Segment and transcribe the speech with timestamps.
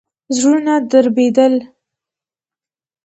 [0.35, 1.53] زړونه دربېدل.